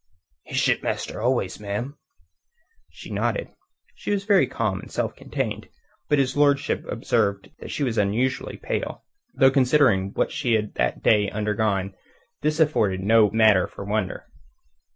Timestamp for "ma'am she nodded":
1.59-3.49